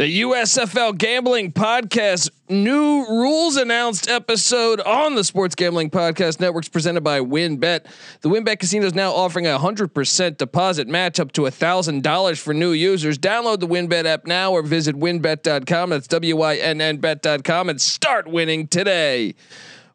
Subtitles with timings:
[0.00, 7.02] The USFL Gambling Podcast new rules announced episode on the Sports Gambling Podcast Networks presented
[7.02, 7.84] by WynnBET.
[8.22, 12.02] The WynnBET Casino is now offering a hundred percent deposit match up to a thousand
[12.02, 13.18] dollars for new users.
[13.18, 15.90] Download the WynnBET app now or visit wynnbet.com.
[15.90, 19.34] That's W Y N N bet.com and start winning today.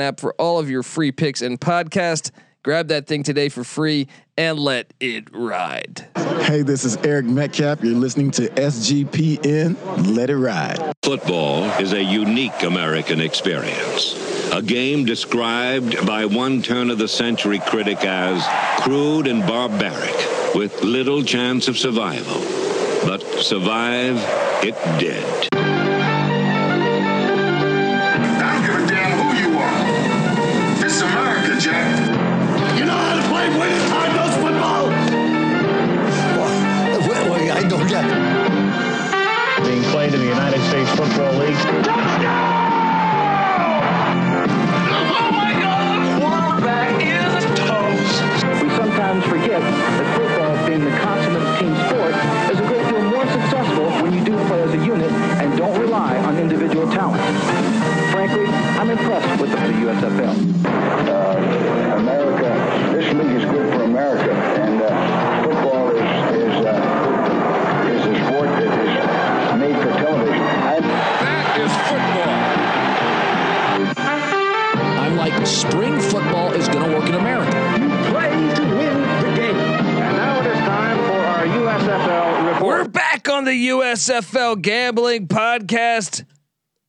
[0.00, 2.30] app for all of your free picks and podcast.
[2.62, 6.06] Grab that thing today for free and let it ride.
[6.16, 7.82] Hey, this is Eric Metcalf.
[7.82, 10.16] You're listening to SGPN.
[10.16, 10.92] Let it ride.
[11.02, 14.14] Football is a unique American experience.
[14.52, 18.44] A game described by one turn of the century critic as
[18.82, 22.40] crude and barbaric, with little chance of survival.
[23.04, 24.16] But survive
[24.64, 25.55] it did.
[40.36, 41.56] United States Football League.
[41.56, 41.80] Oh
[45.32, 46.60] my god, the wall
[47.00, 48.20] is toast.
[48.62, 52.12] We sometimes forget that football, being the consummate team sport,
[52.52, 55.80] is a great deal more successful when you do play as a unit and don't
[55.80, 57.22] rely on individual talent.
[58.12, 58.44] Frankly,
[58.76, 60.45] I'm impressed with the USFL.
[84.06, 86.24] The USFL Gambling Podcast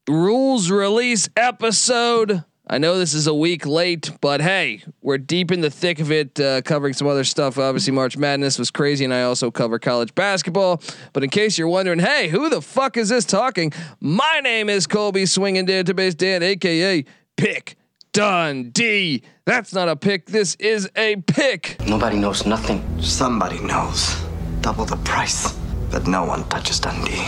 [0.07, 2.44] rules release episode.
[2.67, 6.11] I know this is a week late, but hey, we're deep in the thick of
[6.11, 7.57] it, uh, covering some other stuff.
[7.57, 10.81] Obviously, March Madness was crazy, and I also cover college basketball.
[11.13, 13.72] But in case you're wondering, hey, who the fuck is this talking?
[13.99, 17.05] My name is Colby Swinging Database Dan, aka
[17.38, 17.78] Pick
[18.11, 19.23] Dundee.
[19.45, 20.28] That's not a pick.
[20.28, 21.78] This is a pick.
[21.88, 23.01] Nobody knows nothing.
[23.01, 24.22] Somebody knows.
[24.61, 25.57] Double the price.
[25.97, 27.25] But no one touches Dundee.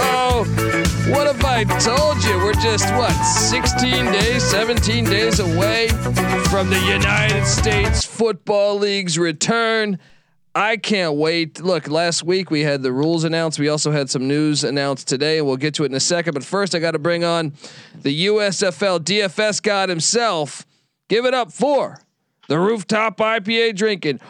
[0.00, 0.46] Oh,
[1.10, 5.88] what if I told you we're just what 16 days, 17 days away
[6.48, 9.98] from the United States Football League's return?
[10.54, 11.60] I can't wait.
[11.60, 13.58] Look, last week we had the rules announced.
[13.58, 16.32] We also had some news announced today, and we'll get to it in a second.
[16.32, 17.52] But first, I got to bring on
[18.00, 20.64] the USFL DFS god himself.
[21.10, 22.00] Give it up for
[22.48, 24.20] the rooftop IPA drinking,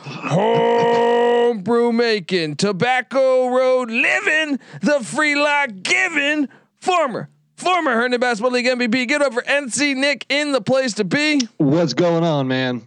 [1.54, 6.48] home brew making, tobacco road living, the free lock giving,
[6.81, 9.06] former former Herndon Basketball League MVP.
[9.09, 11.41] Get over NC Nick in the place to be.
[11.56, 12.87] What's going on, man?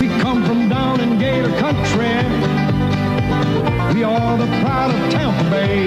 [0.00, 2.08] We come from down in Gator Country.
[3.94, 5.83] We are the pride of Tampa Bay.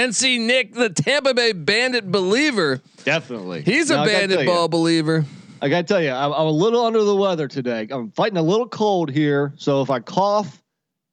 [0.00, 2.80] NC Nick, the Tampa Bay Bandit believer.
[3.04, 3.60] Definitely.
[3.62, 5.24] He's a Now, I Bandit ball You, believer.
[5.60, 7.86] I got to tell you, I'm, I'm a little under the weather today.
[7.90, 10.62] I'm fighting a little cold here, so if I cough,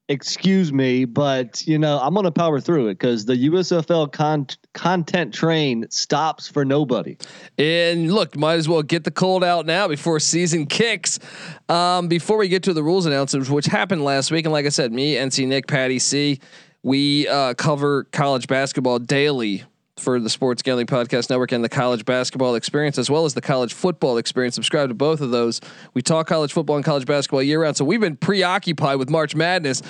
[0.08, 1.04] excuse me.
[1.04, 6.48] But you know, I'm gonna power through it because the USFL con- content train stops
[6.48, 7.18] for nobody.
[7.58, 11.20] And look, might as well get the cold out now before season kicks.
[11.68, 14.70] Um, before we get to the rules announcements, which happened last week, and like I
[14.70, 16.40] said, me, NC Nick, Patty C,
[16.88, 19.66] we uh, cover college basketball daily
[19.98, 23.42] for the Sports Gambling Podcast Network and the College Basketball Experience, as well as the
[23.42, 24.56] College Football Experience.
[24.56, 25.60] Subscribe to both of those.
[25.94, 29.36] We talk college football and college basketball year round, so we've been preoccupied with March
[29.36, 29.82] Madness,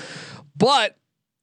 [0.56, 0.98] but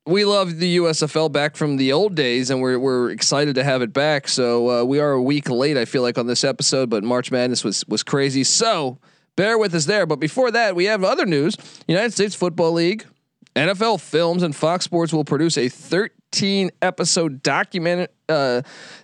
[0.06, 3.80] we love the USFL back from the old days, and we're we're excited to have
[3.80, 4.26] it back.
[4.26, 7.30] So uh, we are a week late, I feel like, on this episode, but March
[7.30, 8.42] Madness was was crazy.
[8.42, 8.98] So
[9.36, 10.04] bear with us there.
[10.04, 11.56] But before that, we have other news:
[11.86, 13.06] United States Football League,
[13.54, 18.60] NFL Films, and Fox Sports will produce a 13 13 episode document uh,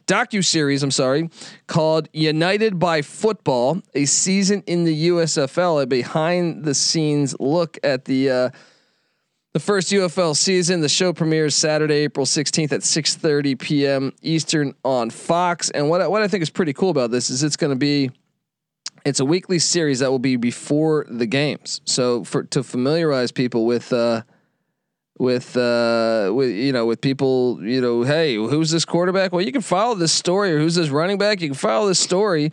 [0.08, 0.82] docu series.
[0.82, 1.30] I'm sorry,
[1.68, 8.04] called "United by Football: A Season in the USFL," a behind the scenes look at
[8.04, 8.30] the.
[8.30, 8.50] Uh,
[9.52, 10.80] the first UFL season.
[10.80, 14.12] The show premieres Saturday, April 16th at 6:30 p.m.
[14.22, 15.70] Eastern on Fox.
[15.70, 17.76] And what I, what I think is pretty cool about this is it's going to
[17.76, 18.12] be
[19.04, 21.80] it's a weekly series that will be before the games.
[21.84, 24.22] So for to familiarize people with uh
[25.20, 29.32] with uh with you know with people, you know, hey, who's this quarterback?
[29.32, 31.42] Well, you can follow this story or who's this running back?
[31.42, 32.52] You can follow this story.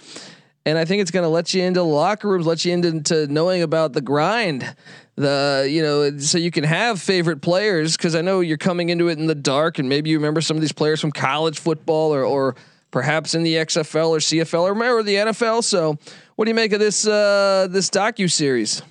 [0.65, 3.61] And I think it's going to let you into locker rooms, let you into, knowing
[3.61, 4.75] about the grind
[5.15, 9.07] the you know so you can have favorite players because I know you're coming into
[9.07, 12.13] it in the dark and maybe you remember some of these players from college football
[12.13, 12.55] or or
[12.91, 15.63] perhaps in the XFL or CFL or remember the NFL.
[15.63, 15.97] So
[16.35, 18.83] what do you make of this uh, this docu series?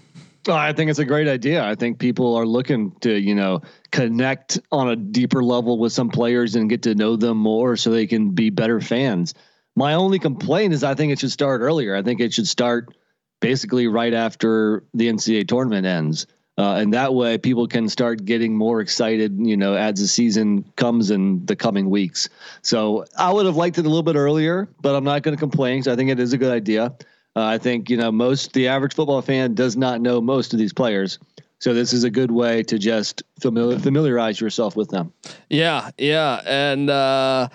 [0.48, 1.64] Oh, I think it's a great idea.
[1.64, 6.08] I think people are looking to, you know, connect on a deeper level with some
[6.08, 9.34] players and get to know them more so they can be better fans.
[9.74, 11.96] My only complaint is I think it should start earlier.
[11.96, 12.96] I think it should start
[13.40, 16.26] basically right after the NCAA tournament ends.
[16.58, 20.64] Uh, and that way people can start getting more excited, you know, as the season
[20.76, 22.30] comes in the coming weeks.
[22.62, 25.40] So I would have liked it a little bit earlier, but I'm not going to
[25.40, 25.82] complain.
[25.82, 26.94] So I think it is a good idea.
[27.36, 30.58] Uh, I think, you know, most the average football fan does not know most of
[30.58, 31.18] these players.
[31.58, 35.12] So this is a good way to just familiar, familiarize yourself with them.
[35.50, 35.90] Yeah.
[35.98, 36.40] Yeah.
[36.46, 37.48] And, uh,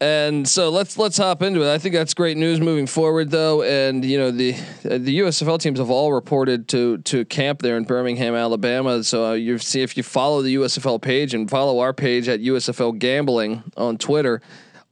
[0.00, 1.72] and so let's let's hop into it.
[1.72, 3.62] I think that's great news moving forward, though.
[3.62, 4.52] And you know the
[4.82, 9.02] the USFL teams have all reported to to camp there in Birmingham, Alabama.
[9.02, 12.38] So uh, you see if you follow the USFL page and follow our page at
[12.38, 14.40] USFL Gambling on Twitter,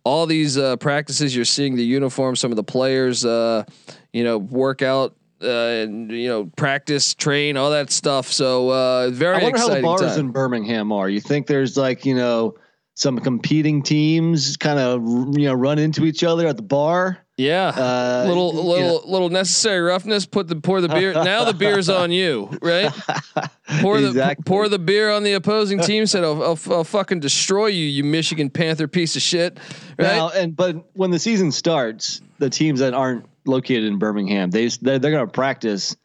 [0.07, 3.65] all these uh, practices you're seeing the uniform, some of the players, uh,
[4.13, 5.17] you know, workout.
[5.43, 8.33] Uh, and you know, practice, train, all that stuff.
[8.33, 9.37] So uh, very.
[9.37, 10.19] I wonder how the bars time.
[10.19, 11.11] in Birmingham are.
[11.11, 12.55] You think there's like you know
[12.95, 15.03] some competing teams kind of
[15.37, 17.19] you know run into each other at the bar.
[17.37, 19.03] Yeah, uh, little little know.
[19.05, 20.25] little necessary roughness.
[20.25, 21.13] Put the pour the beer.
[21.13, 22.91] now the beer's on you, right?
[23.81, 24.43] Pour exactly.
[24.43, 26.07] the pour the beer on the opposing team.
[26.07, 29.59] Said I'll, I'll, I'll, fucking destroy you, you Michigan Panther piece of shit.
[29.99, 30.07] Right?
[30.07, 34.69] Now, and but when the season starts, the teams that aren't located in Birmingham, they
[34.69, 35.97] they're, they're going to practice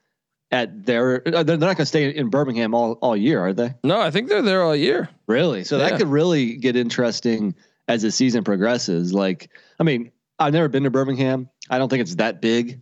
[0.52, 3.76] at their uh, they're not going to stay in Birmingham all all year, are they?
[3.84, 5.10] No, I think they're there all year.
[5.28, 5.64] Really?
[5.64, 5.90] So yeah.
[5.90, 7.54] that could really get interesting
[7.88, 9.14] as the season progresses.
[9.14, 11.50] Like, I mean, I've never been to Birmingham.
[11.70, 12.82] I don't think it's that big,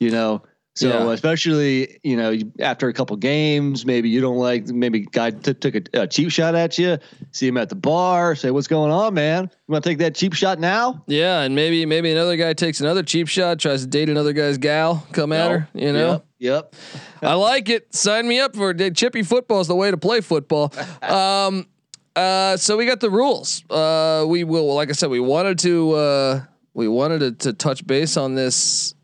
[0.00, 0.42] you know.
[0.78, 1.12] So yeah.
[1.12, 5.74] especially you know after a couple games, maybe you don't like maybe guy t- took
[5.74, 6.98] a, a, cheap shot at you.
[7.32, 9.50] See him at the bar, say what's going on, man.
[9.66, 11.02] You want to take that cheap shot now?
[11.08, 14.56] Yeah, and maybe maybe another guy takes another cheap shot, tries to date another guy's
[14.56, 15.68] gal, come at her.
[15.74, 16.10] You know.
[16.12, 16.24] Yep.
[16.38, 16.74] Yep.
[17.22, 17.92] I like it.
[17.92, 18.94] Sign me up for it.
[18.94, 20.72] Chippy football is the way to play football.
[21.02, 21.66] Um,
[22.14, 23.64] uh, so we got the rules.
[23.70, 26.40] Uh, we will, like I said, we wanted to, uh,
[26.74, 28.94] we wanted to, to touch base on this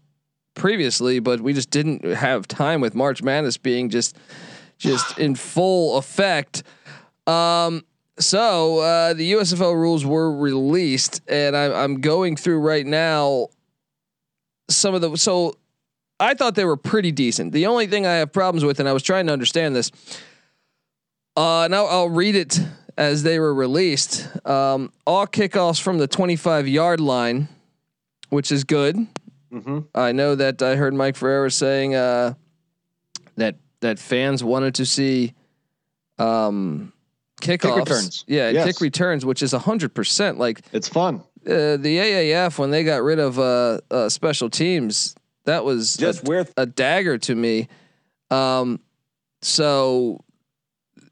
[0.64, 4.16] previously, but we just didn't have time with March Madness being just
[4.78, 6.62] just in full effect.
[7.26, 7.84] Um,
[8.18, 13.48] so uh, the USFL rules were released, and I, I'm going through right now
[14.70, 15.16] some of the.
[15.16, 15.52] So
[16.18, 17.52] I thought they were pretty decent.
[17.52, 19.90] The only thing I have problems with, and I was trying to understand this.
[21.36, 22.58] Uh, now I'll read it
[22.96, 24.34] as they were released.
[24.46, 27.48] Um, all kickoffs from the 25 yard line,
[28.30, 29.06] which is good.
[29.54, 29.78] Mm-hmm.
[29.94, 32.34] I know that I heard Mike Pereira saying uh,
[33.36, 35.34] that that fans wanted to see
[36.18, 36.92] um,
[37.40, 37.60] kickoffs.
[37.60, 38.24] Kick returns.
[38.26, 38.66] Yeah, yes.
[38.66, 40.38] kick returns, which is hundred percent.
[40.38, 41.22] Like it's fun.
[41.46, 46.26] Uh, the AAF when they got rid of uh, uh, special teams, that was just
[46.26, 47.68] a, a dagger to me.
[48.30, 48.80] Um,
[49.40, 50.24] so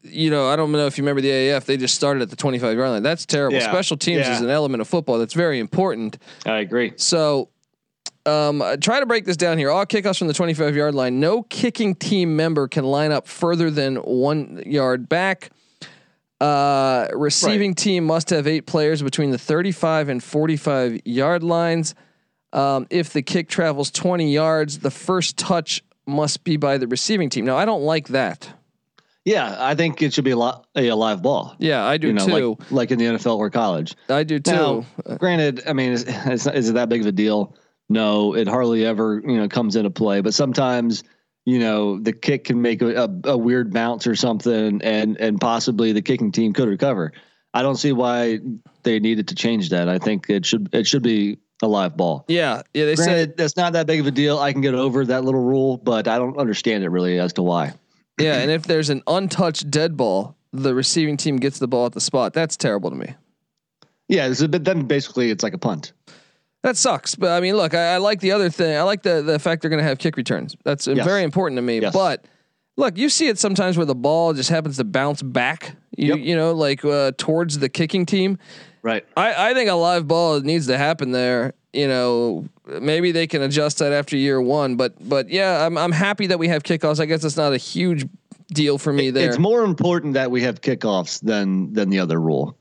[0.03, 1.65] you know, I don't know if you remember the AAF.
[1.65, 3.03] They just started at the 25 yard line.
[3.05, 3.59] That's terrible.
[3.59, 3.71] Yeah.
[3.71, 4.35] Special teams yeah.
[4.35, 6.19] is an element of football that's very important.
[6.45, 6.95] I agree.
[6.97, 7.51] So
[8.27, 9.71] um, try to break this down here.
[9.71, 11.21] All kickoffs from the 25 yard line.
[11.21, 15.51] No kicking team member can line up further than one yard back.
[16.41, 17.77] Uh, receiving right.
[17.77, 21.95] team must have eight players between the 35 and 45 yard lines.
[22.53, 27.31] Um, if the kick travels 20 yards, the first touch must be by the receiving
[27.31, 27.45] team.
[27.45, 28.53] Now, I don't like that.
[29.25, 31.55] Yeah, I think it should be a, li- a live ball.
[31.61, 32.49] Yeah, I do you know, too.
[32.59, 33.95] Like, like, in the NFL or college.
[34.09, 34.53] I do too.
[34.53, 34.85] Now,
[35.19, 36.05] granted, I mean, is,
[36.47, 37.55] is it that big of a deal?
[37.89, 40.21] No, it hardly ever you know comes into play.
[40.21, 41.05] But sometimes
[41.45, 45.41] you know the kick can make a, a, a weird bounce or something, and and
[45.41, 47.13] possibly the kicking team could recover.
[47.55, 48.41] I don't see why
[48.83, 49.89] they needed to change that.
[49.89, 52.25] I think it should it should be a live ball.
[52.29, 52.87] Yeah, yeah.
[52.87, 54.39] They Granted, said that's not that big of a deal.
[54.39, 57.43] I can get over that little rule, but I don't understand it really as to
[57.43, 57.75] why.
[58.19, 61.93] Yeah, and if there's an untouched dead ball, the receiving team gets the ball at
[61.93, 62.33] the spot.
[62.35, 63.15] That's terrible to me.
[64.09, 65.93] Yeah, but then basically it's like a punt.
[66.63, 67.15] That sucks.
[67.15, 68.77] But I mean, look, I, I like the other thing.
[68.77, 70.57] I like the the fact they're going to have kick returns.
[70.65, 71.05] That's uh, Yes.
[71.05, 71.81] very important to me.
[71.81, 71.93] Yes.
[71.93, 72.25] But
[72.77, 75.75] look, you see it sometimes where the ball just happens to bounce back.
[75.97, 76.19] You Yep.
[76.25, 78.39] you know, like uh, towards the kicking team.
[78.83, 79.05] Right.
[79.17, 81.53] I, I think a live ball needs to happen there.
[81.73, 84.77] You know, maybe they can adjust that after year one.
[84.77, 87.01] But but yeah, I'm I'm happy that we have kickoffs.
[87.01, 88.07] I guess it's not a huge
[88.53, 89.29] deal for me there.
[89.29, 92.57] It's more important that we have kickoffs than than the other rule.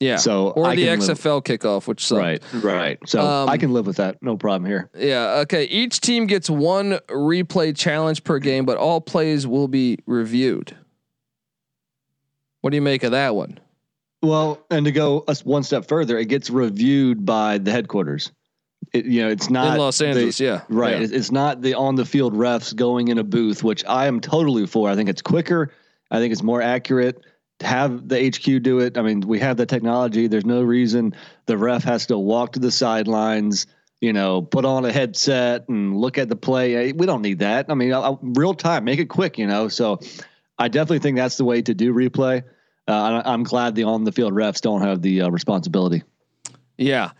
[0.00, 0.16] Yeah.
[0.16, 2.18] so or I the can live- XFL kickoff, which sucked.
[2.20, 2.42] Right.
[2.64, 2.98] Right.
[3.06, 4.22] So Um, I can live with that.
[4.22, 4.90] No problem here.
[4.96, 5.40] Yeah.
[5.42, 5.64] Okay.
[5.64, 10.76] Each team gets one replay challenge per game, but all plays will be reviewed.
[12.60, 13.58] What do you make of that one?
[14.22, 18.32] Well, and to go one step further, it gets reviewed by the headquarters.
[18.94, 20.62] It, you know, it's not In Los the- Angeles, yeah.
[20.70, 20.92] right.
[20.96, 21.02] Yeah.
[21.04, 24.20] It's- It's not the on the field refs going in a booth, which I am
[24.20, 24.88] totally for.
[24.88, 25.72] I think it's quicker.
[26.10, 27.20] I think it's more accurate.
[27.64, 28.96] Have the HQ do it.
[28.98, 30.26] I mean, we have the technology.
[30.26, 31.14] There's no reason
[31.46, 33.66] the ref has to walk to the sidelines.
[34.00, 36.92] You know, put on a headset and look at the play.
[36.92, 37.66] We don't need that.
[37.70, 39.38] I mean, I, I- real time, make it quick.
[39.38, 40.00] You know, so
[40.58, 42.42] I definitely think that's the way to do replay.
[42.86, 46.02] Uh, I, I'm glad the on the field refs don't have the uh, responsibility.
[46.76, 47.12] Yeah.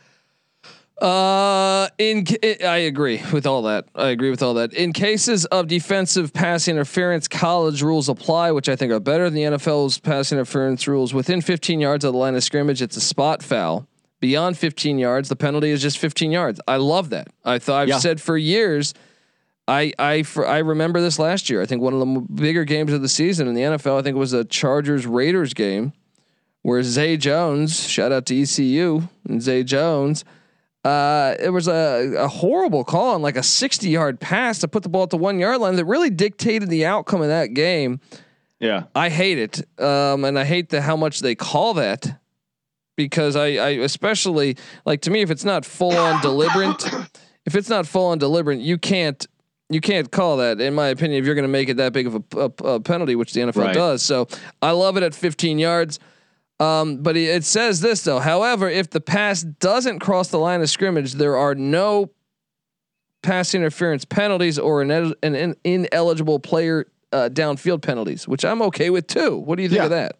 [1.01, 2.25] Uh, in
[2.65, 3.87] I agree with all that.
[3.95, 4.73] I agree with all that.
[4.73, 9.35] In cases of defensive pass interference, college rules apply, which I think are better than
[9.35, 11.13] the NFL's pass interference rules.
[11.13, 13.89] Within 15 yards of the line of scrimmage, it's a spot foul.
[14.21, 16.61] Beyond 15 yards, the penalty is just 15 yards.
[16.69, 17.29] I love that.
[17.45, 17.99] I thought I've Yeah.
[17.99, 18.95] said for years.
[19.67, 21.61] I I for, I remember this last year.
[21.61, 23.99] I think one of the bigger games of the season in the NFL.
[23.99, 25.93] I think it was a Chargers Raiders game
[26.63, 30.25] where Zay Jones, shout out to ECU and Zay Jones,
[30.85, 34.83] uh, it was a, a horrible call on like a 60 yard pass to put
[34.83, 38.01] the ball at the one yard line that really dictated the outcome of that game.
[38.61, 38.85] Yeah.
[38.95, 39.83] I hate it.
[39.83, 42.19] Um, and I hate the how much they call that
[42.97, 46.85] because I, I especially like to me, if it's not full on deliberate,
[47.47, 49.27] if it's not full on deliberate, you can't,
[49.71, 52.07] you can't call that in my opinion, if you're going to make it that big
[52.07, 53.75] of a, a, a penalty, which the NFL Right.
[53.75, 54.03] does.
[54.03, 54.29] So
[54.63, 55.99] I love it at 15 yards.
[56.65, 58.19] Um, but it- says this though.
[58.21, 62.11] However, if the pass doesn't cross the line of scrimmage, there are no
[63.23, 69.07] pass interference penalties or an, an ineligible player uh, downfield penalties, which I'm okay with
[69.07, 69.37] too.
[69.37, 69.85] What do you think Yeah.
[69.85, 70.17] of that?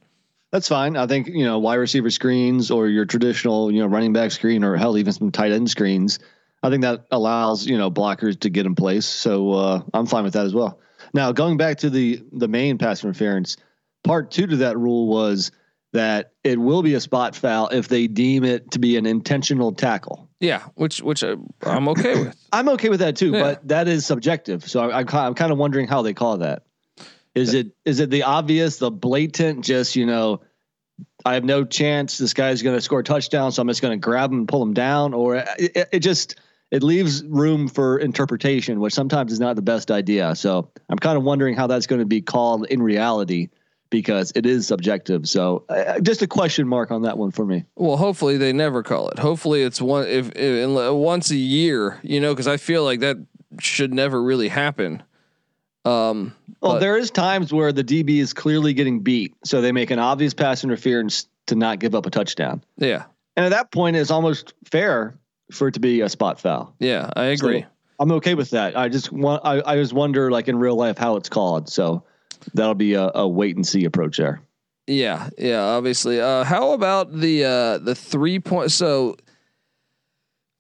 [0.53, 0.97] That's fine.
[0.97, 4.63] I think you know wide receiver screens or your traditional you know running back screen
[4.63, 6.21] or hell even some tight end screens.
[6.63, 9.05] I think that allows you know blockers to get in place.
[9.07, 10.79] So uh, I'm fine with that as well.
[11.13, 13.57] Now going back to the the main pass interference,
[14.05, 15.51] part two to that rule was
[15.95, 19.73] that it will be a spot foul if they deem it to be an intentional
[19.73, 20.29] tackle.
[20.41, 22.37] Yeah, which which I, I'm okay with.
[22.53, 23.41] I'm okay with that too, Yeah.
[23.43, 24.69] but that is subjective.
[24.69, 26.65] So I, I'm, I'm kind of wondering how they call that.
[27.35, 30.43] Is it is it the obvious, the blatant, just you know,
[31.25, 32.19] I have no chance.
[32.19, 34.49] This guy's going to score a touchdown, so I'm just going to grab him and
[34.49, 36.37] pull him down, or uh, it, it- it just
[36.71, 40.35] it leaves room for interpretation, which sometimes is not the best idea.
[40.35, 43.49] So I'm kind of wondering how that's going to be called in reality
[43.95, 45.29] because it is subjective.
[45.29, 47.65] So uh, just a question mark on that one for me.
[47.77, 49.21] Well, hopefully they never call it.
[49.21, 52.99] Hopefully it's one if, if unle- once a year, you know, because I feel like
[53.01, 53.17] that
[53.61, 55.01] should never really happen.
[55.85, 59.71] Um, Well, but- there is times where the DB is clearly getting beat, so they
[59.71, 62.63] make an obvious pass interference to not give up a touchdown.
[62.79, 63.05] yeah,
[63.37, 65.15] And at that point, it's almost fair
[65.53, 66.75] for it to be a spot foul.
[66.81, 67.61] yeah, I agree.
[67.63, 67.67] So
[68.01, 68.77] I'm okay with that.
[68.77, 71.69] I just want, I, I just wonder, like in real life, how it's called.
[71.69, 72.03] So
[72.53, 74.41] that'll be a, a wait and see approach there.
[74.87, 76.21] Yeah, yeah, obviously.
[76.21, 78.71] Uh, how about the uh, the three point?
[78.71, 79.17] So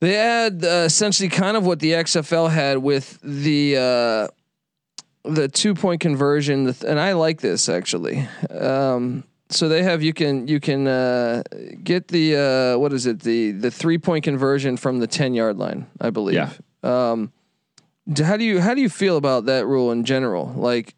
[0.00, 4.28] they had uh, essentially kind of what the XFL had with the uh,
[5.28, 8.26] the two point conversion, and I like this actually.
[8.50, 11.42] Um, so they have you can you can uh,
[11.82, 12.36] get the
[12.74, 16.10] uh, what is it the the three point conversion from the ten yard line, I
[16.10, 16.34] believe.
[16.34, 16.50] Yeah.
[16.82, 17.32] Um,
[18.18, 20.52] how do you how do you feel about that rule in general?
[20.56, 20.94] Like,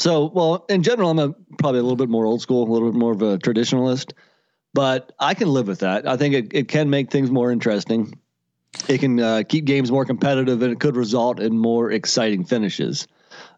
[0.00, 2.90] So, well, in general, I'm a, probably a little bit more old school, a little
[2.90, 4.14] bit more of a traditionalist,
[4.72, 6.08] but I can live with that.
[6.08, 8.18] I think it, it can make things more interesting.
[8.88, 13.06] It can uh, keep games more competitive, and it could result in more exciting finishes.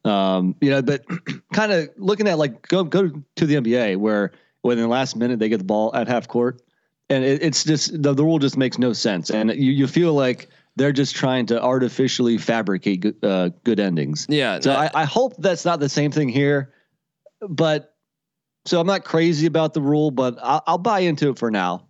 [0.05, 1.05] Um, you know, but
[1.53, 4.33] kind of looking at like go go to the NBA where
[4.65, 6.61] within the last minute they get the ball at half court,
[7.09, 10.13] and it, it's just the, the rule just makes no sense, and you you feel
[10.15, 14.27] like they're just trying to artificially fabricate good, uh, good endings.
[14.29, 16.73] yeah, So that- I, I hope that's not the same thing here,
[17.47, 17.95] but
[18.65, 21.87] so I'm not crazy about the rule, but I'll, I'll buy into it for now.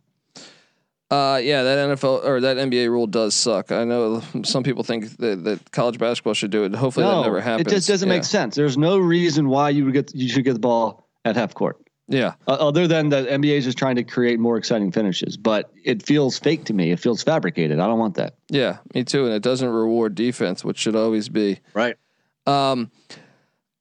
[1.11, 3.71] Uh, yeah, that NFL or that NBA rule does suck.
[3.71, 6.75] I know some people think that, that college basketball should do it.
[6.75, 7.67] Hopefully that never happens.
[7.71, 8.15] it just doesn't Yeah.
[8.15, 8.57] make sense.
[8.57, 11.77] There's no reason why you would get you should get the ball at half court.
[12.09, 12.35] Yeah.
[12.47, 16.03] Uh, other than the NBA is just trying to create more exciting finishes, but it
[16.03, 16.91] feels fake to me.
[16.91, 17.79] It feels fabricated.
[17.79, 18.35] I don't want that.
[18.49, 19.27] Yeah, me too.
[19.27, 21.61] And it doesn't reward defense, which should always be.
[21.75, 21.97] Right.
[22.47, 22.91] Um,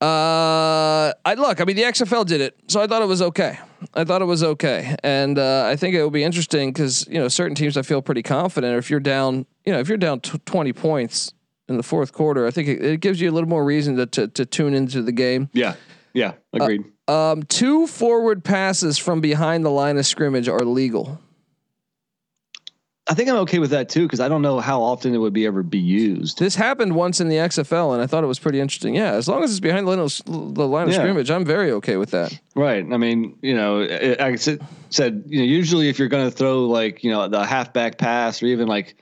[0.01, 1.61] uh, I look.
[1.61, 3.59] I mean, the XFL did it, so I thought it was okay.
[3.93, 7.19] I thought it was okay, and uh, I think it will be interesting because you
[7.19, 8.77] know certain teams I feel pretty confident.
[8.77, 11.33] If you're down, you know, if you're down t- twenty points
[11.67, 14.07] in the fourth quarter, I think it, it, gives you a little more reason to,
[14.07, 15.49] to to tune into the game.
[15.53, 15.75] Yeah.
[16.13, 16.33] Yeah.
[16.51, 16.81] Agreed.
[16.81, 21.19] Uh, um, two forward passes from behind the line of scrimmage are legal.
[23.07, 25.33] I think I'm okay with that too because I don't know how often it would
[25.33, 26.39] be ever be used.
[26.39, 28.95] This happened once in the XFL, and I thought it was pretty interesting.
[28.95, 30.21] Yeah, as long as it's behind the line of,
[30.55, 30.99] the line of Yeah.
[30.99, 32.31] scrimmage, I'm very okay with that.
[32.55, 32.85] Right.
[32.89, 36.31] I mean, you know, it, I said, said, you know, usually if you're going to
[36.31, 38.95] throw like, you know, the halfback pass or even like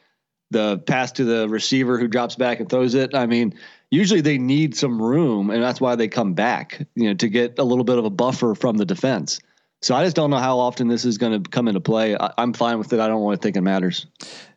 [0.49, 3.53] the pass to the receiver who drops back and throws it, I mean,
[3.91, 7.59] usually they need some room and that's why they come back, you know, to get
[7.59, 9.39] a little bit of a buffer from the defense.
[9.81, 12.15] So I just don't know how often this is going to come into play.
[12.17, 12.99] I, I'm fine with it.
[12.99, 14.07] I don't really think it matters.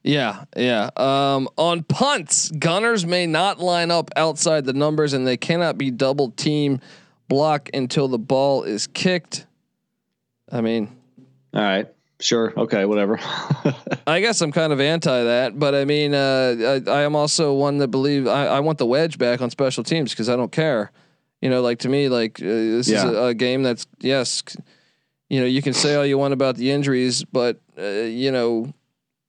[0.02, 0.90] Yeah, yeah.
[0.96, 5.92] Um, on punts, gunners may not line up outside the numbers, and they cannot be
[5.92, 6.80] double team
[7.28, 9.46] block until the ball is kicked.
[10.50, 10.88] I mean,
[11.54, 11.86] All right.
[12.22, 12.52] Sure.
[12.56, 12.84] Okay.
[12.84, 13.18] Whatever.
[14.06, 17.52] I guess I'm kind of anti that, but I mean, uh, I, I am also
[17.52, 20.52] one that believe I, I want the wedge back on special teams because I don't
[20.52, 20.92] care.
[21.40, 24.42] You know, like to me, like uh, this is a, a game that's yes.
[25.28, 28.72] You know, you can say all you want about the injuries, but uh, you know,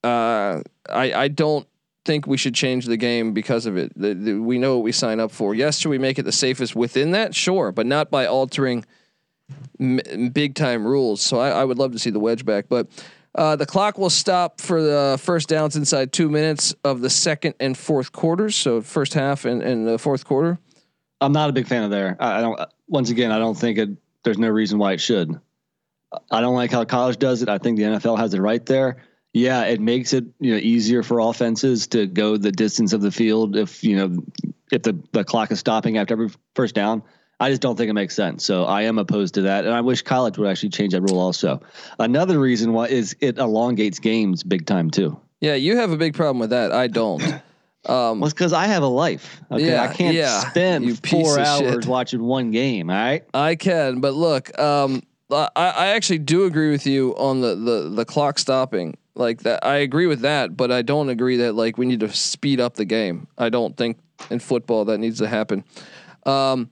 [0.04, 1.68] uh, I I don't
[2.06, 3.92] think we should change the game because of it.
[3.96, 5.56] The, the, we know what we sign up for.
[5.56, 7.34] Yes, should we make it the safest within that?
[7.34, 8.86] Sure, but not by altering
[9.80, 11.22] m- big time rules.
[11.22, 12.88] So I, I would love to see the wedge back, but.
[13.36, 17.56] Uh, the clock will stop for the first downs inside two minutes of the second
[17.60, 18.56] and fourth quarters.
[18.56, 20.60] So first half and, and the fourth quarter.
[21.20, 22.16] I'm not a big fan of there.
[22.20, 22.60] I don't.
[22.88, 23.90] Once again, I don't think it.
[24.24, 25.40] There's no reason why it should.
[26.30, 27.50] I don't like how college does it.
[27.50, 28.98] I think the NFL has it right there.
[29.34, 33.12] Yeah, it makes it you know easier for offenses to go the distance of the
[33.12, 34.24] field if you know
[34.72, 37.02] if the the clock is stopping after every first down.
[37.40, 38.46] I just don't think it makes sense.
[38.46, 41.20] So I am opposed to that, and I wish college would actually change that rule
[41.20, 41.62] also.
[42.00, 45.20] Another reason why is it elongates games big time too.
[45.42, 46.72] Yeah, you have a big problem with that.
[46.72, 47.22] I don't.
[47.86, 49.42] Um, Well, it's because I have a life.
[49.52, 51.86] Okay, Yeah, I can't yeah, spend four hours shit.
[51.86, 52.90] watching one game.
[52.90, 53.26] All right.
[53.34, 57.90] I can, but look, um, I, I actually do agree with you on the, the
[57.90, 59.66] the clock stopping like that.
[59.66, 62.76] I agree with that, but I don't agree that like we need to speed up
[62.76, 63.28] the game.
[63.38, 63.98] I don't think
[64.30, 65.66] in football that needs to happen.
[66.26, 66.70] Um,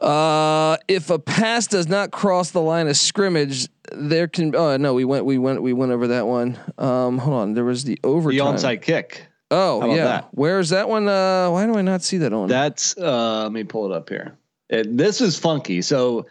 [0.00, 4.54] uh, if a pass does not cross the line of scrimmage, there can.
[4.54, 6.58] Oh no, we went, we went, we went over that one.
[6.78, 8.56] Um, hold on, there was the The overtime.
[8.56, 9.26] onside kick.
[9.50, 10.28] Oh yeah, that?
[10.30, 11.08] where's that one?
[11.08, 12.48] Uh, why do I not see that on?
[12.48, 14.36] That's uh let me pull it up here.
[14.68, 15.82] It, this is funky.
[15.82, 16.26] So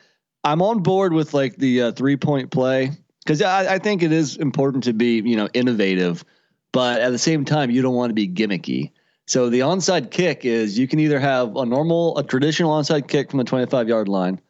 [0.46, 2.92] I'm on board with like the uh, three point play
[3.26, 6.24] because I, I think it is important to be you know innovative,
[6.72, 8.92] but at the same time you don't want to be gimmicky.
[9.30, 13.30] So the onside kick is you can either have a normal a traditional onside kick
[13.30, 14.42] from the 25 yard line,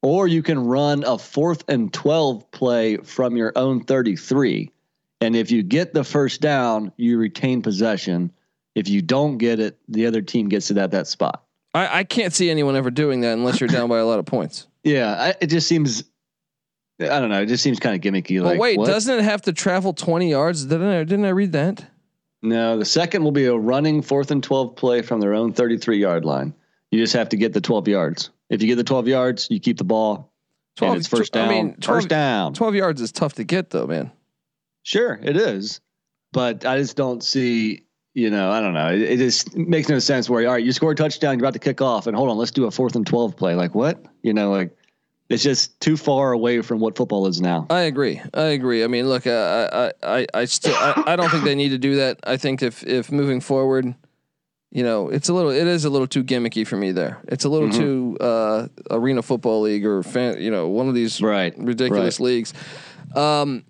[0.00, 4.70] or you can run a fourth and 12 play from your own 33.
[5.20, 8.30] And if you get the first down, you retain possession.
[8.76, 11.42] If you don't get it, the other team gets it at that spot.
[11.74, 14.24] I, I can't see anyone ever doing that unless you're down by a lot of
[14.24, 14.68] points.
[14.84, 16.04] Yeah, I, it just seems.
[17.00, 17.42] I don't know.
[17.42, 18.40] It just seems kind of gimmicky.
[18.40, 18.86] But like, wait, what?
[18.86, 20.64] doesn't it have to travel 20 yards?
[20.64, 21.84] Didn't I, didn't I read that?
[22.48, 22.78] No?
[22.78, 26.24] The second will be a running fourth and twelve play from their own thirty-three yard
[26.24, 26.54] line.
[26.90, 28.30] You just have to get the twelve yards.
[28.48, 30.32] If you get the twelve yards, you keep the ball.
[30.76, 32.52] 12 and it's first I mean, 12 first down.
[32.52, 34.12] 12 yards is tough to get though, man.
[34.82, 35.80] Sure, it is,
[36.32, 37.82] but I just don't see.
[38.12, 38.88] You know, I don't know.
[38.88, 40.28] It, it just makes no sense.
[40.28, 42.36] Where all right, you score a touchdown, you're about to kick off, and hold on,
[42.36, 43.54] let's do a fourth and twelve play.
[43.54, 44.04] Like what?
[44.22, 44.75] You know, like
[45.28, 47.66] it's just too far away from what football is now.
[47.70, 48.20] I agree.
[48.34, 48.84] I agree.
[48.84, 51.70] I mean, look, uh, I, I, I, I still, I, I don't think they need
[51.70, 52.20] to do that.
[52.24, 53.94] I think if, if moving forward,
[54.70, 57.18] you know, it's a little, it is a little too gimmicky for me there.
[57.28, 57.76] It's a little Mhm.
[57.76, 62.52] too, uh, arena football league or fan, you know, one of these Right, ridiculous leagues.
[63.14, 63.64] Um,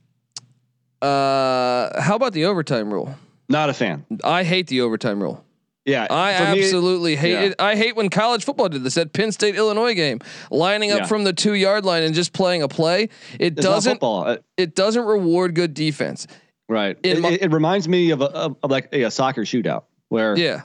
[1.02, 3.14] uh, how about the overtime rule?
[3.48, 4.04] Not a fan.
[4.24, 5.44] I hate the overtime rule.
[5.86, 7.40] Yeah, I for me- absolutely hate yeah.
[7.42, 7.54] it.
[7.60, 10.18] I hate when college football did this at Penn State Illinois game,
[10.50, 11.06] lining up Yeah.
[11.06, 13.04] from the two yard line and just playing a play.
[13.38, 14.02] It It's doesn't.
[14.56, 16.26] It doesn't reward good defense.
[16.68, 16.98] Right.
[17.04, 20.62] It, my- it, reminds me of a of, like a, a soccer shootout where Yeah,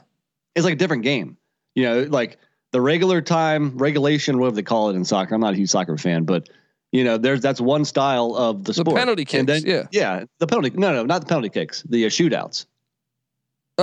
[0.55, 1.37] it's like a different game.
[1.75, 2.37] You know, like
[2.71, 5.35] the regular time regulation, whatever they call it in soccer.
[5.35, 6.49] I'm not a huge soccer fan, but
[6.91, 8.97] you know, there's that's one style of the, The sport.
[8.97, 10.71] penalty And kicks, then- yeah, the penalty.
[10.71, 11.83] No, no, not the penalty kicks.
[11.83, 12.65] The uh, shootouts.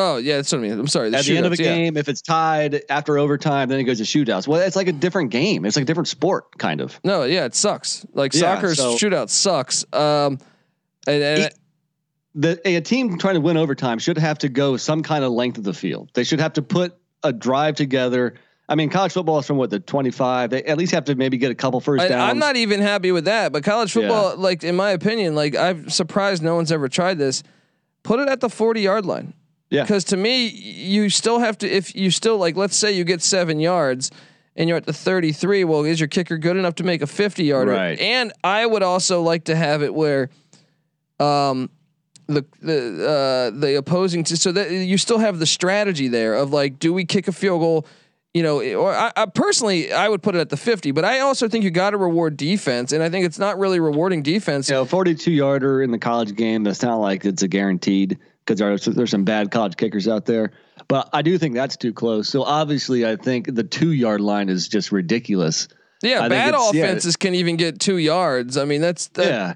[0.01, 0.79] Oh yeah, that's what I mean.
[0.79, 1.13] I'm sorry.
[1.13, 1.75] At the end of a yeah.
[1.75, 4.47] game, if it's tied after overtime, then it goes to shootouts.
[4.47, 5.65] Well, it's like a different game.
[5.65, 7.01] It's like a different sport, kind of.
[7.03, 8.07] No, yeah, it sucks.
[8.13, 9.85] Like Yeah, soccer so- shootout sucks.
[9.93, 10.39] Um,
[11.09, 11.59] and, and It-
[12.37, 15.59] the a team trying to win overtime should have to go some kind of length
[15.59, 16.11] of the field.
[16.15, 18.35] They should have to put a drive together.
[18.69, 20.51] I mean, college football is from what the twenty five.
[20.51, 22.31] They at least have to maybe get a couple first I, downs.
[22.31, 23.51] I'm not even happy with that.
[23.51, 27.43] But college football, like in my opinion, like I'm surprised no one's ever tried this.
[28.05, 29.35] Put it at the 40 yard line.
[29.71, 29.83] Yeah.
[29.83, 31.69] Because to me, you still have to.
[31.69, 34.11] If you still like, let's say you get seven yards.
[34.57, 35.63] And you're at the 33.
[35.63, 37.71] Well, is your kicker good enough to make a 50 yarder?
[37.71, 37.97] Right.
[38.01, 40.31] And I would also like to have it where,
[41.21, 41.71] um,
[42.27, 46.53] the the uh, the opposing t- so that you still have the strategy there of
[46.53, 47.87] like, do we kick a field goal?
[48.35, 51.21] You know, or I, I personally I would put it at the 50, but I
[51.21, 54.69] also think you got to reward defense, and I think it's not really rewarding defense.
[54.69, 56.65] you know, 42 yarder in the college game.
[56.65, 60.53] That's not like it's a guaranteed because there's there's some bad college kickers out there.
[60.89, 62.29] But I do think that's too close.
[62.29, 65.69] So obviously, I think the two yard line is just ridiculous.
[66.03, 66.85] yeah, I bad it's- yeah.
[66.85, 68.57] offenses can even get two yards.
[68.57, 69.55] I mean, that's that, yeah.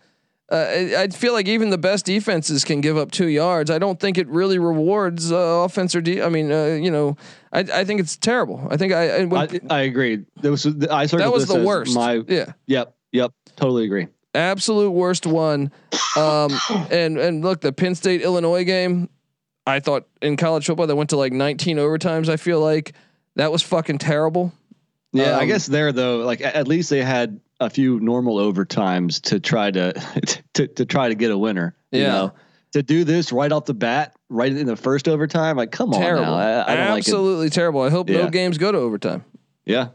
[0.50, 3.70] Uh, I, I feel like even the best defenses can give up two yards.
[3.70, 7.16] I don't think it really rewards uh, offense or de- I mean, uh, you know,
[7.52, 8.68] I, I think it's terrible.
[8.70, 10.26] I think I, I, when, I, I agree.
[10.42, 11.94] There was I that was the worst.
[11.94, 12.52] My yeah.
[12.66, 14.08] yep yep totally agree.
[14.34, 15.70] Absolute worst one.
[16.16, 16.50] Um,
[16.90, 19.08] and and look, the Penn State Illinois game,
[19.66, 22.28] I thought in college football that went to like 19 overtimes.
[22.28, 22.92] I feel like
[23.36, 24.52] that was fucking terrible.
[25.12, 29.20] Yeah, I Um, guess there though, like at least they had a few normal overtimes
[29.22, 29.92] to try to
[30.54, 31.74] to to try to get a winner.
[31.90, 32.08] You Yeah.
[32.08, 32.32] know?
[32.72, 36.24] To do this right off the bat, right in the first overtime, like come terrible,
[36.32, 36.60] on now.
[36.62, 37.08] I, I don't like it.
[37.08, 37.82] absolutely terrible.
[37.82, 39.26] I hope no games go to overtime.
[39.66, 39.88] Yeah.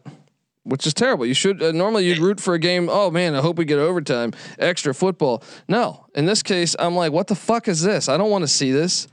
[0.68, 1.26] Which is terrible.
[1.26, 2.90] You should uh, normally you'd root for a game.
[2.90, 5.42] Oh man, I hope we get overtime, extra football.
[5.70, 8.10] No, in this case, I'm like, what the fuck is this?
[8.10, 9.08] I don't want to see this.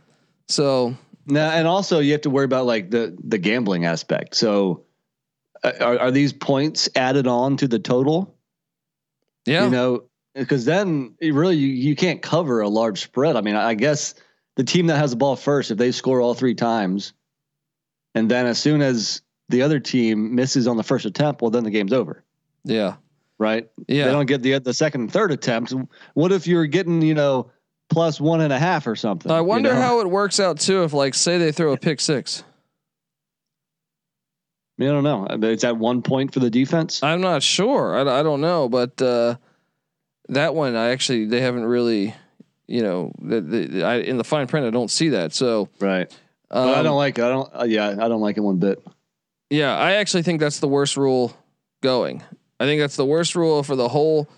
[0.48, 4.34] So Now, and also you have to worry about like the the gambling aspect.
[4.34, 4.84] So,
[5.62, 8.34] uh, are are these points added on to the total?
[9.46, 13.36] yeah, You know, because then it really you, you can't cover a large spread.
[13.36, 14.14] I mean, I guess
[14.56, 17.12] the team that has the ball first, if they score all three times,
[18.14, 21.64] and then as soon as the other team misses on the first attempt, well, then
[21.64, 22.24] the game's over,
[22.64, 22.96] yeah,
[23.38, 23.68] right?
[23.88, 24.06] yeah.
[24.06, 25.74] They don't get the the second and third attempts.
[26.14, 27.50] What if you're getting you know
[27.90, 29.30] plus one and a half or something?
[29.30, 29.80] I you wonder know?
[29.80, 30.82] how it works out too.
[30.84, 32.42] If like say they throw a pick six.
[34.76, 35.48] I, mean, I don't know.
[35.48, 37.00] It's at one point for the defense.
[37.02, 37.96] I'm not sure.
[37.96, 39.36] I, I don't know, but uh,
[40.30, 42.12] that one I actually they haven't really,
[42.66, 45.32] you know, the, the, I, in the fine print I don't see that.
[45.32, 46.12] So Right.
[46.50, 47.18] um, I don't like.
[47.18, 47.24] it.
[47.24, 47.50] I don't.
[47.54, 48.84] Uh, yeah, I don't like it one bit.
[49.54, 51.32] Yeah, I actually think that's the worst rule
[51.80, 52.22] going.
[52.58, 54.28] I think that's the worst rule for the whole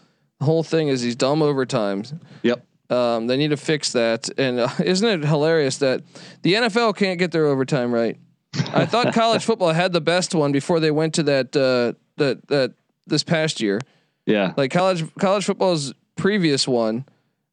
[0.42, 2.18] whole thing is these dumb overtimes.
[2.42, 2.62] Yep.
[2.90, 4.28] Um, they need to fix that.
[4.38, 6.02] And uh, isn't it hilarious that
[6.42, 8.18] the NFL can't get their overtime right?
[8.74, 12.46] I thought college football had the best one before they went to that uh, that
[12.48, 12.74] that
[13.06, 13.80] this past year.
[14.26, 14.52] Yeah.
[14.56, 17.06] Like college college football's previous one,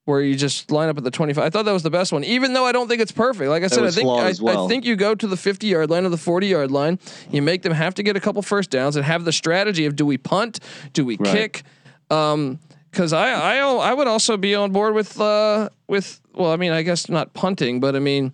[0.05, 1.45] where you just line up at the twenty five.
[1.45, 3.49] I thought that was the best one, even though I don't think it's perfect.
[3.49, 4.65] Like I said, I think I, well.
[4.65, 6.99] I think you go to the fifty yard line or the forty yard line.
[7.31, 9.95] You make them have to get a couple first downs and have the strategy of
[9.95, 10.59] do we punt,
[10.93, 11.31] do we Right.
[11.33, 11.63] kick.
[12.09, 12.59] Um,
[12.91, 16.71] because I, I I would also be on board with uh with well I mean
[16.71, 18.33] I guess not punting but I mean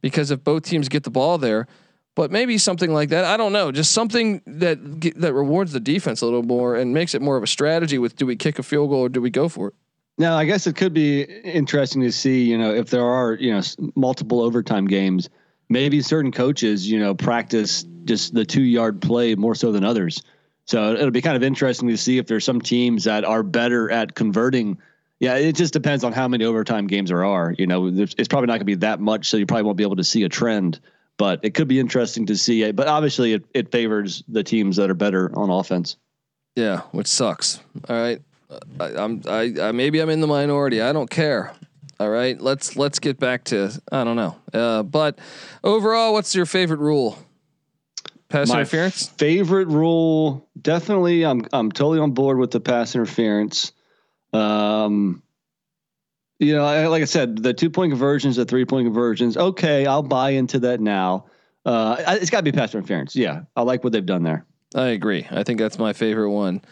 [0.00, 1.66] because if both teams get the ball there
[2.14, 4.78] but maybe something like that I don't know just something that
[5.16, 8.14] that rewards the defense a little more and makes it more of a strategy with
[8.14, 9.74] do we kick a field goal or do we go for it
[10.18, 13.52] Now, I guess it could be interesting to see, you know, if there are, you
[13.52, 13.62] know,
[13.94, 15.28] multiple overtime games,
[15.68, 20.22] maybe certain coaches, you know, practice just the two yard play more so than others.
[20.64, 23.90] So it'll be kind of interesting to see if there's some teams that are better
[23.90, 24.78] at converting.
[25.20, 27.54] Yeah, it just depends on how many overtime games there are.
[27.56, 29.84] You know, it's probably not going to be that much, so you probably won't be
[29.84, 30.80] able to see a trend.
[31.18, 32.70] But it could be interesting to see.
[32.72, 35.96] But obviously, it, it favors the teams that are better on offense.
[36.56, 38.20] yeah which sucks all right
[38.80, 41.52] I, I'm I, I maybe I'm in the minority I don't care
[41.98, 45.18] all right let's let's get back to I don't know uh, but
[45.64, 47.18] overall what's your favorite rule
[48.28, 51.24] pass My interference favorite rule, definitely.
[51.24, 53.72] I'm I'm totally on board with the pass interference.
[54.32, 55.22] Um,
[56.38, 59.36] you know, I- like I said, the two point conversions, the three point conversions.
[59.36, 61.26] Okay, I'll buy into that now.
[61.64, 63.16] Uh, it's got to be pass interference.
[63.16, 64.44] Yeah, I like what they've done there.
[64.74, 65.26] I agree.
[65.30, 66.62] I think that's my favorite one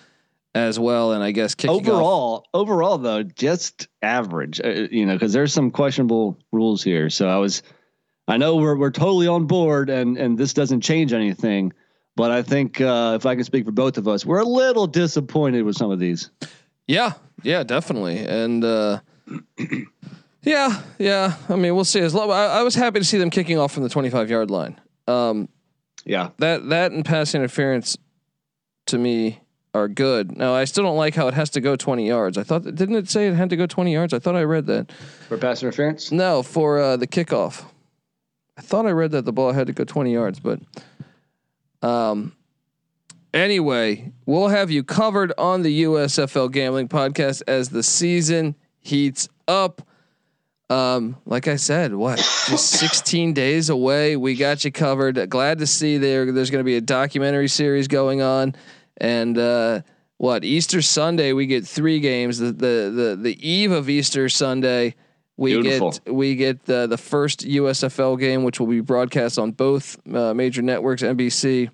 [0.55, 1.13] as well.
[1.13, 4.61] And I guess kicking off, overall, overall though, just average.
[4.65, 7.11] Uh, you know, because there's some questionable rules here.
[7.11, 7.63] So I was,
[8.29, 11.73] I know we're we're totally on board, and and this doesn't change anything.
[12.17, 14.87] But I think uh, if I can speak for both of us, we're a little
[14.87, 16.31] disappointed with some of these.
[16.87, 18.19] yeah, yeah, definitely.
[18.25, 19.01] And uh,
[20.43, 21.37] Yeah, yeah.
[21.49, 22.01] I mean, we'll see.
[22.01, 24.51] As long, I, I was happy to see them kicking off from the 25 yard
[24.51, 24.79] line.
[25.09, 25.49] Um,
[26.05, 26.31] Yeah.
[26.39, 27.97] that that and pass interference
[28.87, 29.41] to me
[29.75, 30.37] are good.
[30.37, 32.39] Now I still don't like how it has to go 20 yards.
[32.39, 34.15] I thought didn't it say it had to go 20 yards?
[34.15, 34.93] I thought I read that.
[35.29, 36.13] For pass interference?
[36.13, 37.65] No, for uh, the kickoff.
[38.57, 40.61] I thought I read that the ball had to go 20 yards, but
[41.83, 42.33] um
[43.35, 49.83] anyway, we'll have you covered on the USFL gambling podcast as the season heats up.
[50.71, 54.17] Um, like I said, what just 16 days away.
[54.17, 55.29] We got you covered.
[55.29, 56.33] Glad to see there.
[56.33, 58.55] There's going to be a documentary series going on,
[58.99, 59.81] and uh,
[60.19, 62.39] what Easter Sunday we get three games.
[62.39, 64.95] The the the, the eve of Easter Sunday,
[65.37, 65.91] we Beautiful.
[65.91, 70.33] get we get the the first USFL game, which will be broadcast on both uh,
[70.35, 71.71] major networks, NBC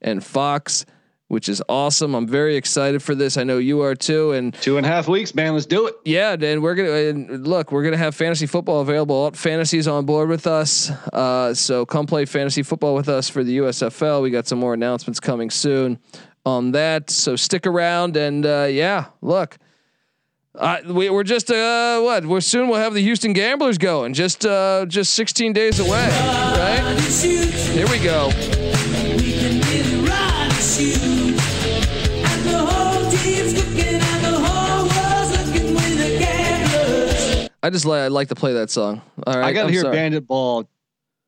[0.00, 0.86] and Fox.
[1.28, 2.16] Which is awesome.
[2.16, 3.36] I'm very excited for this.
[3.36, 4.32] I know you are too.
[4.32, 5.54] And Two and a half weeks, man.
[5.54, 5.94] Let's do it.
[6.04, 7.70] yeah, and we're gonna and look.
[7.70, 9.14] We're gonna have fantasy football available.
[9.14, 13.44] Alt Fantasy's on board with us, uh, so come play fantasy football with us for
[13.44, 14.22] the USFL.
[14.22, 16.00] We got some more announcements coming soon
[16.44, 17.10] on that.
[17.10, 19.58] So stick around and uh, yeah, look.
[20.52, 22.26] Uh, we, we're just uh, what?
[22.26, 22.68] We're soon.
[22.68, 24.14] We'll have the Houston Gamblers going.
[24.14, 26.98] Just uh, just 16 days away, right?
[26.98, 28.30] Here we go.
[37.62, 39.02] I just like I like to play that song.
[39.26, 39.96] All right, I got to I'm hear sorry.
[39.96, 40.68] Bandit Ball.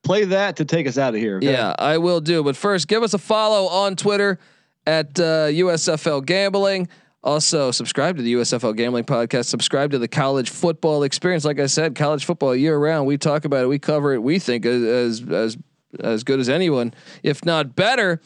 [0.03, 1.37] Play that to take us out of here.
[1.37, 1.53] okay?
[1.53, 2.43] Yeah, I will do.
[2.43, 4.41] But first, give us a follow on Twitter
[4.87, 6.89] at uh, USFL Gambling.
[7.25, 9.45] Also, subscribe to the USFL Gambling Podcast.
[9.45, 11.45] Subscribe to the College Football Experience.
[11.45, 13.07] Like I said, college football year round.
[13.07, 13.69] We talk about it.
[13.69, 14.23] We cover it.
[14.23, 15.57] We think as as as,
[16.01, 18.21] as good as anyone, if not better.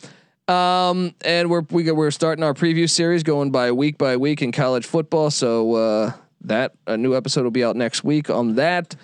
[0.49, 4.51] Um, and we're we, we're starting our preview series, going by week by week in
[4.51, 5.31] college football.
[5.31, 8.97] So uh, that a new episode will be out next week on that.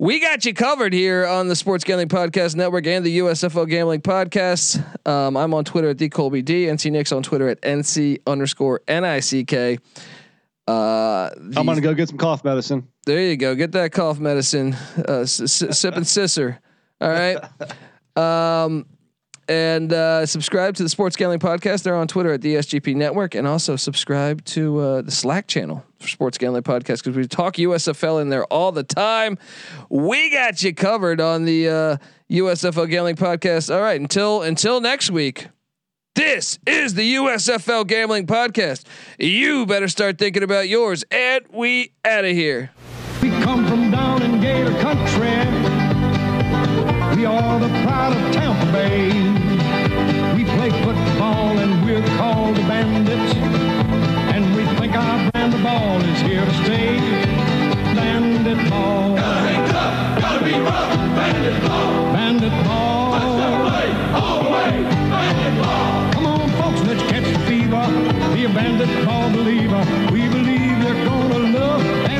[0.00, 4.00] We got you covered here on the Sports Gambling Podcast Network and the USFL Gambling
[4.00, 4.80] Podcast.
[5.08, 6.66] Um, I'm on Twitter at the Colby D.
[6.66, 9.80] NC Nick's on Twitter at NC underscore NICK.
[10.68, 12.86] Uh, I'm gonna go get some cough medicine.
[13.06, 13.56] there you go.
[13.56, 14.76] Get that cough medicine.
[15.08, 16.60] Uh, s- s- sip and sisser.
[17.00, 17.38] All right.
[18.16, 18.86] Um,
[19.48, 21.82] and uh, subscribe to the Sports Gambling Podcast.
[21.82, 25.84] They're on Twitter at the SGP Network, and also subscribe to uh, the Slack channel
[25.98, 29.38] for Sports Gambling Podcast because we talk USFL in there all the time.
[29.88, 31.96] We got you covered on the uh,
[32.30, 33.74] USFL Gambling Podcast.
[33.74, 35.48] All right, until until next week.
[36.14, 38.84] This is the USFL Gambling Podcast.
[39.20, 42.72] You better start thinking about yours, and we out of here.
[43.22, 45.28] We come from down in Gator Country.
[47.16, 48.27] We are the pride of
[55.68, 56.96] ball is here to stay.
[57.96, 59.16] Bandit ball.
[59.16, 60.92] Gotta hang tough, gotta be rough.
[61.18, 62.12] Bandit ball.
[62.14, 63.10] Bandit ball.
[63.68, 64.72] Play all the way.
[65.12, 66.12] Bandit ball.
[66.14, 67.84] Come on, folks, let's catch the fever.
[68.34, 69.82] Be a bandit ball believer.
[70.14, 72.17] We believe you're gonna love.